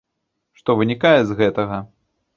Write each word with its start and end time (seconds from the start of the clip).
Што 0.61 0.75
вынікае 0.79 1.19
з 1.33 1.39
гэтага? 1.43 1.77